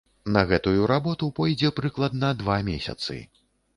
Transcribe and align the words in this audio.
На 0.35 0.41
гэтую 0.51 0.87
работу 0.91 1.29
пойдзе 1.39 1.71
прыкладна 1.81 2.33
два 2.43 2.57
месяцы. 2.71 3.19